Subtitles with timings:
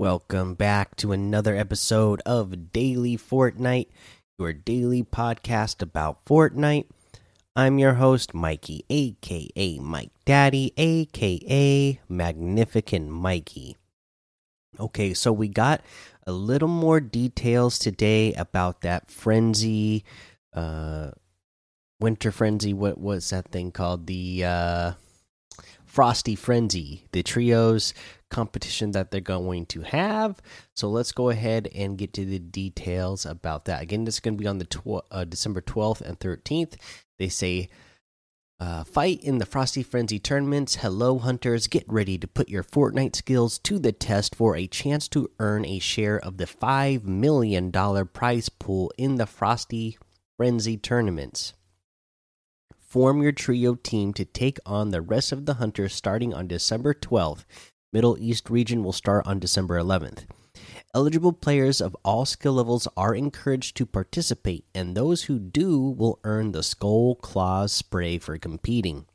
[0.00, 3.88] Welcome back to another episode of Daily Fortnite,
[4.38, 6.86] your daily podcast about Fortnite.
[7.54, 13.76] I'm your host, Mikey, aka Mike Daddy, aka Magnificent Mikey.
[14.80, 15.82] Okay, so we got
[16.26, 20.02] a little more details today about that frenzy,
[20.54, 21.10] uh,
[22.00, 22.72] winter frenzy.
[22.72, 24.06] What was that thing called?
[24.06, 24.92] The uh,
[25.84, 27.92] Frosty Frenzy, the trios
[28.30, 30.40] competition that they're going to have.
[30.74, 33.82] So let's go ahead and get to the details about that.
[33.82, 36.76] Again, this is going to be on the tw uh, December 12th and 13th.
[37.18, 37.68] They say,
[38.60, 40.76] uh, fight in the Frosty Frenzy tournaments.
[40.76, 41.66] Hello, hunters.
[41.66, 45.64] Get ready to put your Fortnite skills to the test for a chance to earn
[45.64, 49.96] a share of the $5 million prize pool in the Frosty
[50.36, 51.54] Frenzy tournaments.
[52.90, 56.92] Form your trio team to take on the rest of the hunters starting on December
[56.92, 57.44] 12th.
[57.92, 60.26] Middle East region will start on December 11th.
[60.94, 66.18] Eligible players of all skill levels are encouraged to participate, and those who do will
[66.24, 69.06] earn the Skull Claws spray for competing.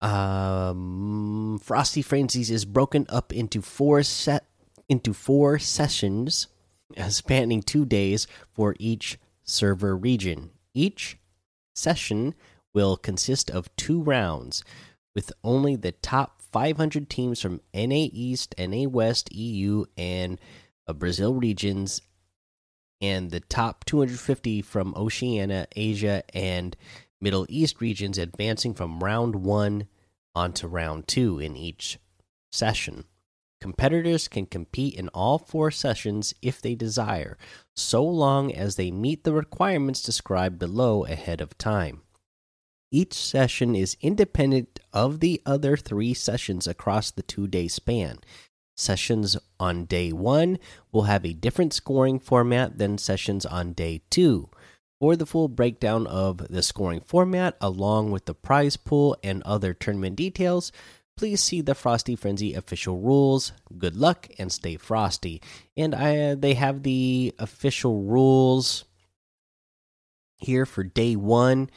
[0.00, 4.46] Um, Frosty Frenzies is broken up into four set
[4.88, 6.46] into four sessions,
[6.96, 10.50] uh, spanning two days for each server region.
[10.74, 11.18] Each
[11.74, 12.34] session
[12.72, 14.62] will consist of two rounds,
[15.16, 20.38] with only the top 500 teams from NA East, NA West, EU, and
[20.86, 22.02] uh, Brazil regions,
[23.00, 26.76] and the top 250 from Oceania, Asia, and
[27.18, 29.88] Middle East regions advancing from round one
[30.34, 31.98] onto round two in each
[32.52, 33.04] session.
[33.58, 37.38] Competitors can compete in all four sessions if they desire,
[37.74, 42.02] so long as they meet the requirements described below ahead of time.
[42.90, 48.18] Each session is independent of the other three sessions across the two day span.
[48.76, 50.58] Sessions on day one
[50.92, 54.50] will have a different scoring format than sessions on day two.
[55.00, 59.74] For the full breakdown of the scoring format, along with the prize pool and other
[59.74, 60.72] tournament details,
[61.16, 63.52] please see the Frosty Frenzy official rules.
[63.76, 65.42] Good luck and stay frosty.
[65.76, 68.84] And I, they have the official rules
[70.38, 71.70] here for day one.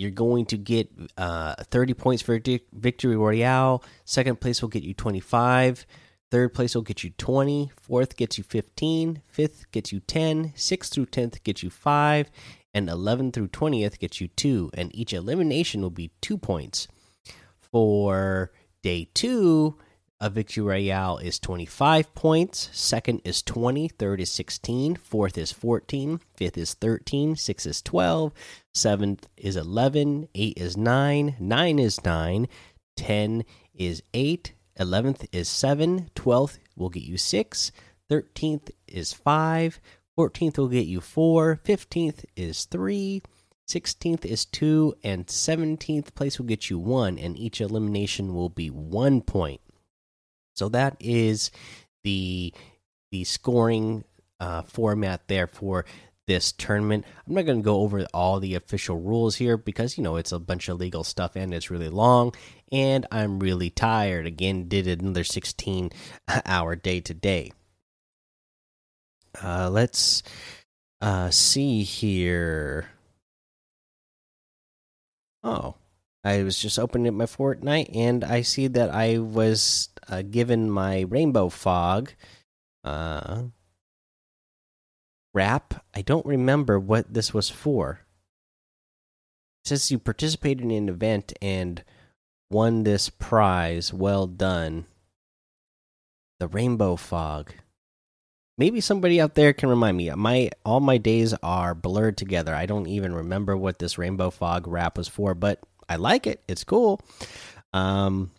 [0.00, 2.40] You're going to get uh, 30 points for
[2.72, 3.84] Victory Royale.
[4.06, 5.86] Second place will get you 25.
[6.30, 7.70] Third place will get you 20.
[7.80, 9.20] Fourth gets you 15.
[9.26, 10.52] Fifth gets you 10.
[10.56, 12.30] Sixth through 10th gets you 5.
[12.72, 14.70] And 11 through 20th gets you 2.
[14.72, 16.88] And each elimination will be 2 points.
[17.58, 18.50] For
[18.82, 19.76] Day two,
[20.20, 22.68] a victory royale is 25 points.
[22.72, 23.88] Second is 20.
[23.88, 24.96] Third is 16.
[24.96, 26.20] Fourth is 14.
[26.34, 27.36] Fifth is 13.
[27.36, 28.32] Six is 12.
[28.74, 30.28] Seventh is 11.
[30.34, 31.36] Eight is 9.
[31.40, 32.48] Nine is 9.
[32.96, 33.44] 10
[33.74, 34.52] is 8.
[34.78, 36.10] 11th is 7.
[36.14, 37.72] 12th will get you 6.
[38.10, 39.80] 13th is 5.
[40.18, 41.60] 14th will get you 4.
[41.64, 43.22] 15th is 3.
[43.66, 48.68] 16th is 2 and 17th place will get you 1 and each elimination will be
[48.68, 49.60] 1 point.
[50.60, 51.50] So that is
[52.04, 52.52] the
[53.10, 54.04] the scoring
[54.40, 55.86] uh, format there for
[56.26, 57.06] this tournament.
[57.26, 60.32] I'm not going to go over all the official rules here because you know it's
[60.32, 62.34] a bunch of legal stuff and it's really long
[62.70, 64.26] and I'm really tired.
[64.26, 65.92] Again, did another 16
[66.44, 67.52] hour day today.
[69.42, 70.22] Uh, let's
[71.00, 72.90] uh, see here.
[75.42, 75.76] Oh,
[76.22, 80.70] I was just opening up my Fortnite and I see that I was uh, given
[80.70, 82.12] my Rainbow Fog
[82.84, 83.44] uh,
[85.32, 85.84] wrap.
[85.94, 88.00] I don't remember what this was for.
[89.64, 91.84] Says you participated in an event and
[92.50, 93.92] won this prize.
[93.92, 94.86] Well done.
[96.40, 97.52] The Rainbow Fog.
[98.58, 100.10] Maybe somebody out there can remind me.
[100.10, 102.54] My all my days are blurred together.
[102.54, 106.42] I don't even remember what this rainbow fog wrap was for, but I like it.
[106.46, 107.00] It's cool.
[107.72, 108.30] Um,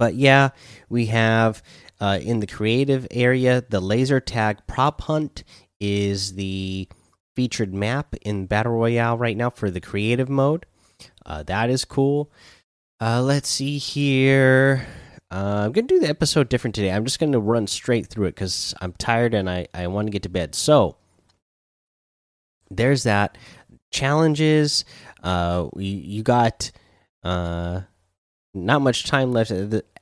[0.00, 0.48] but yeah,
[0.88, 1.62] we have
[2.00, 5.44] uh, in the creative area the laser tag prop hunt
[5.78, 6.88] is the
[7.36, 10.64] featured map in battle royale right now for the creative mode.
[11.26, 12.32] Uh, that is cool.
[12.98, 14.86] Uh, let's see here.
[15.30, 16.90] Uh, I'm gonna do the episode different today.
[16.90, 20.12] I'm just gonna run straight through it because I'm tired and I I want to
[20.12, 20.54] get to bed.
[20.54, 20.96] So
[22.70, 23.36] there's that
[23.90, 24.86] challenges.
[25.22, 26.70] Uh, we you got
[27.22, 27.82] uh
[28.52, 29.52] not much time left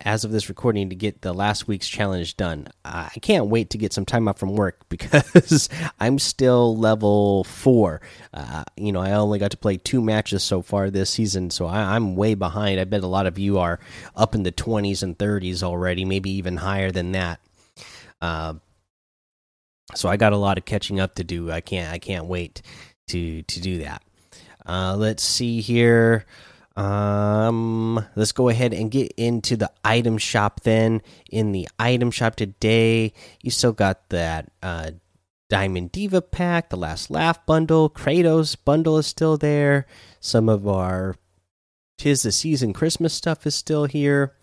[0.00, 2.68] as of this recording to get the last week's challenge done.
[2.82, 5.68] I can't wait to get some time off from work because
[6.00, 8.00] I'm still level four.
[8.32, 11.66] Uh, you know, I only got to play two matches so far this season, so
[11.66, 12.80] I, am way behind.
[12.80, 13.80] I bet a lot of you are
[14.16, 17.40] up in the 20s and 30s already, maybe even higher than that.
[18.20, 18.54] Uh,
[19.94, 21.50] so I got a lot of catching up to do.
[21.50, 21.92] I can't.
[21.92, 22.62] I can't wait
[23.08, 24.02] to to do that.
[24.66, 26.26] Uh, let's see here.
[26.78, 31.02] Um, let's go ahead and get into the item shop then.
[31.28, 34.92] In the item shop today, you still got that uh,
[35.50, 39.86] Diamond Diva pack, the Last Laugh bundle, Kratos bundle is still there.
[40.20, 41.16] Some of our
[41.96, 44.36] Tis the Season Christmas stuff is still here.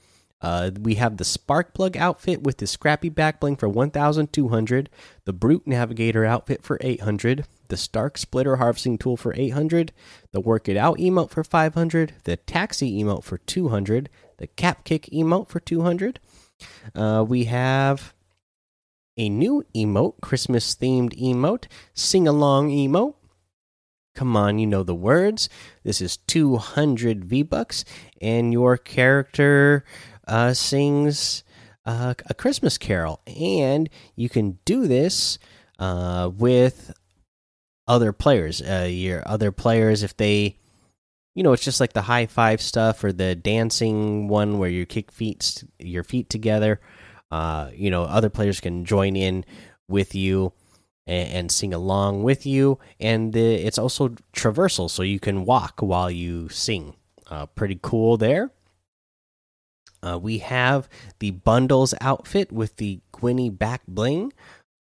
[0.45, 4.89] Uh, we have the Spark Plug outfit with the Scrappy back bling for 1,200,
[5.23, 9.91] the Brute Navigator outfit for 800, the Stark Splitter harvesting tool for 800,
[10.33, 14.07] the Work It Out emote for 500, the Taxi emote for 200,
[14.37, 16.19] the Cap Kick emote for 200.
[16.93, 18.13] Uh, we have
[19.17, 21.65] a new emote, Christmas themed emote,
[21.95, 23.15] Sing Along emote.
[24.13, 25.49] Come on, you know the words.
[25.83, 27.83] This is 200 V Bucks,
[28.21, 29.83] and your character
[30.27, 31.43] uh, sings
[31.85, 33.21] uh, a Christmas carol.
[33.27, 35.39] And you can do this
[35.79, 36.93] uh, with
[37.87, 38.61] other players.
[38.61, 40.57] Uh, your other players, if they,
[41.35, 44.85] you know, it's just like the high five stuff or the dancing one where you
[44.85, 46.79] kick feet, your feet together.
[47.31, 49.43] Uh, you know, other players can join in
[49.87, 50.53] with you
[51.07, 56.09] and, sing along with you, and the, it's also traversal, so you can walk while
[56.09, 56.95] you sing.
[57.27, 58.51] Uh, pretty cool there.
[60.05, 60.87] Uh, we have
[61.19, 64.31] the bundles outfit with the Gwynny back bling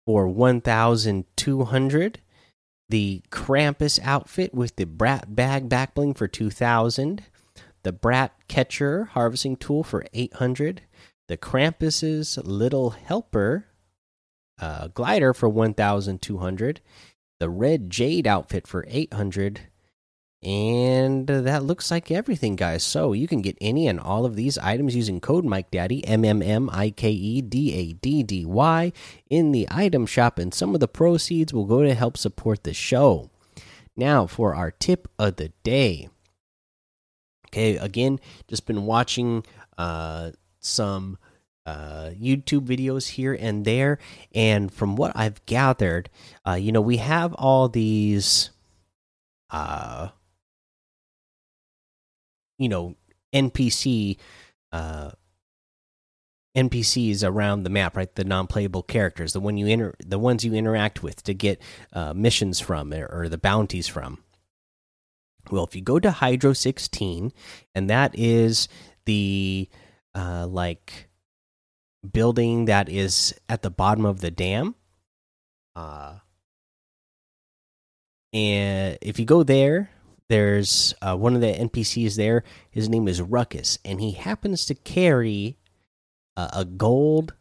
[0.07, 2.21] for 1,200
[2.89, 7.23] the Krampus outfit with the Brat bag back bling for 2000,
[7.83, 10.83] the Brat catcher harvesting tool for 800,
[11.29, 13.67] the Krampus's little helper
[14.61, 16.81] uh, glider for 1200,
[17.41, 19.63] the Red Jade outfit for 800,
[20.45, 22.85] and that looks like everything, guys.
[22.85, 26.25] So you can get any and all of these items using code Mike Daddy M
[26.25, 28.93] M M I K E D A D D Y
[29.31, 32.75] in the item shop, and some of the proceeds will go to help support the
[32.75, 33.31] show.
[33.97, 36.09] Now for our tip of the day.
[37.49, 38.19] Okay, again,
[38.49, 39.47] just been watching
[39.79, 41.19] uh, some
[41.65, 43.99] uh, YouTube videos here and there,
[44.35, 46.11] and from what I've gathered,
[46.47, 48.51] uh, you know, we have all these.
[49.51, 50.09] Uh,
[52.59, 52.95] you know
[53.35, 54.17] npc
[54.73, 55.11] uh
[56.57, 58.15] npcs around the map right?
[58.15, 61.61] The non-playable characters the one you inter the ones you interact with to get
[61.93, 64.23] uh, missions from or, or the bounties from.
[65.51, 67.33] Well if you go to hydro 16
[67.75, 68.69] and that is
[69.05, 69.69] the
[70.15, 71.09] uh like
[72.13, 74.75] building that is at the bottom of the dam
[75.75, 76.17] uh
[78.33, 79.91] and if you go there
[80.29, 82.45] there's uh, one of the NPCs there.
[82.71, 85.59] His name is Ruckus, and he happens to carry
[86.37, 87.35] uh, a gold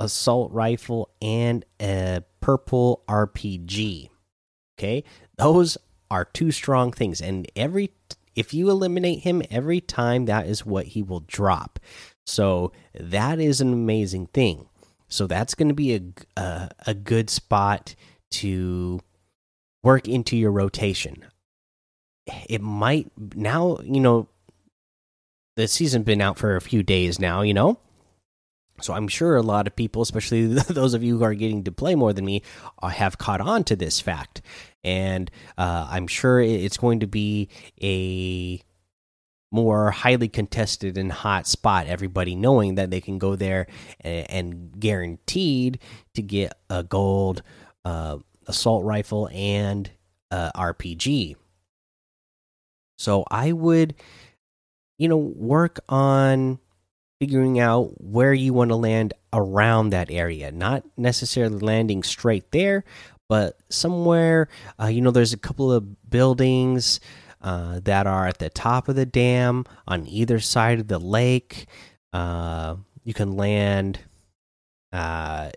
[0.00, 4.08] assault rifle and a purple RPG.
[4.78, 5.04] Okay,
[5.36, 5.78] those
[6.10, 7.92] are two strong things, and every
[8.34, 11.78] if you eliminate him every time, that is what he will drop.
[12.26, 14.66] So that is an amazing thing.
[15.08, 16.00] So that's going to be a,
[16.40, 17.94] a a good spot
[18.32, 19.00] to
[19.82, 21.24] work into your rotation
[22.48, 24.28] it might now you know
[25.56, 27.78] the season been out for a few days now you know?
[28.80, 31.72] So i'm sure a lot of people especially those of you who are getting to
[31.72, 32.42] play more than me
[32.82, 34.42] uh, have caught on to this fact.
[34.82, 37.48] And uh, i'm sure it's going to be
[37.82, 38.62] a
[39.52, 43.66] more highly contested and hot spot everybody knowing that they can go there
[44.00, 45.78] and, and guaranteed
[46.14, 47.42] to get a gold
[47.84, 49.90] uh, assault rifle and
[50.30, 51.34] uh, rpg
[53.00, 53.94] so I would,
[54.98, 56.58] you know, work on
[57.18, 62.84] figuring out where you want to land around that area, not necessarily landing straight there,
[63.26, 67.00] but somewhere, uh, you know, there's a couple of buildings
[67.40, 71.68] uh, that are at the top of the dam on either side of the lake.
[72.12, 73.98] Uh, you can land
[74.92, 75.50] uh,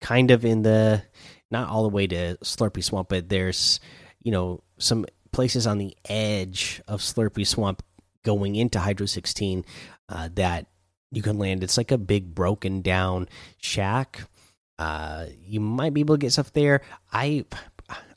[0.00, 1.02] kind of in the,
[1.50, 3.80] not all the way to Slurpy Swamp, but there's,
[4.22, 5.04] you know, some
[5.38, 7.84] places on the edge of Slurpy Swamp
[8.24, 9.64] going into Hydro 16
[10.08, 10.66] uh, that
[11.12, 11.62] you can land.
[11.62, 13.28] It's like a big broken down
[13.58, 14.22] shack.
[14.80, 16.80] Uh, you might be able to get stuff there.
[17.12, 17.44] I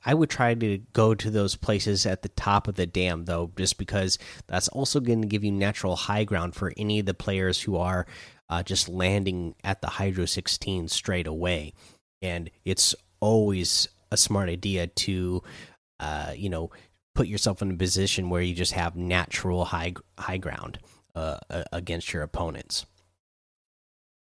[0.03, 3.51] I would try to go to those places at the top of the dam though,
[3.55, 7.13] just because that's also going to give you natural high ground for any of the
[7.13, 8.07] players who are
[8.49, 11.73] uh, just landing at the Hydro 16 straight away.
[12.19, 15.43] And it's always a smart idea to,
[15.99, 16.71] uh, you know,
[17.13, 20.79] put yourself in a position where you just have natural high high ground
[21.15, 21.37] uh,
[21.71, 22.85] against your opponents.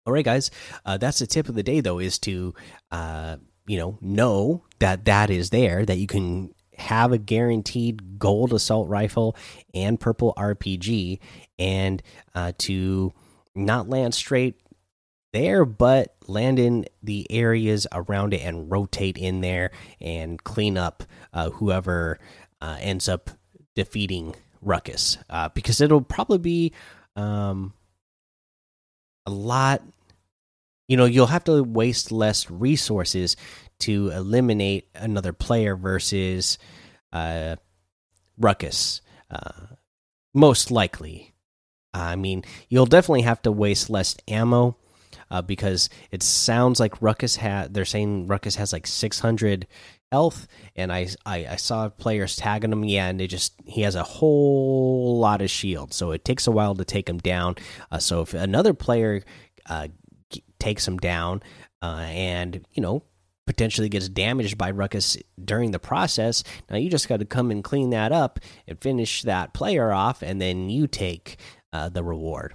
[0.06, 0.50] All right, guys,
[0.86, 2.54] uh, that's the tip of the day, though, is to
[2.90, 8.52] uh, you know know that that is there, that you can have a guaranteed gold
[8.52, 9.36] assault rifle
[9.74, 11.18] and purple RPG,
[11.58, 12.02] and
[12.34, 13.12] uh, to
[13.54, 14.54] not land straight
[15.32, 19.70] there, but land in the areas around it and rotate in there
[20.00, 22.18] and clean up uh, whoever
[22.60, 23.30] uh, ends up
[23.74, 26.72] defeating Ruckus uh, because it'll probably be
[27.16, 27.72] um,
[29.26, 29.82] a lot.
[30.88, 33.36] You know, you'll have to waste less resources
[33.80, 36.58] to eliminate another player versus
[37.12, 37.56] uh,
[38.38, 39.00] Ruckus.
[39.30, 39.66] Uh,
[40.34, 41.34] most likely.
[41.94, 44.76] I mean, you'll definitely have to waste less ammo
[45.30, 47.74] uh, because it sounds like Ruckus had.
[47.74, 49.66] They're saying Ruckus has like 600
[50.10, 50.46] health,
[50.76, 52.84] and I, I, I saw players tagging him.
[52.84, 56.50] Yeah, and they just he has a whole lot of shield, so it takes a
[56.52, 57.56] while to take him down.
[57.90, 59.22] Uh, so if another player
[59.66, 59.88] uh,
[60.58, 61.42] takes him down,
[61.82, 63.02] uh, and you know
[63.46, 66.44] potentially gets damaged by Ruckus during the process.
[66.68, 70.22] Now you just got to come and clean that up and finish that player off,
[70.22, 71.38] and then you take
[71.72, 72.54] uh, the reward.